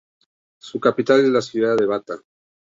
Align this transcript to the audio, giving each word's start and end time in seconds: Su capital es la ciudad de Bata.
Su 0.59 0.79
capital 0.79 1.19
es 1.19 1.29
la 1.29 1.43
ciudad 1.43 1.77
de 1.77 1.85
Bata. 1.85 2.19